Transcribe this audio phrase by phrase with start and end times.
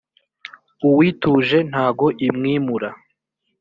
[0.87, 2.89] uwituje ntago imwimura.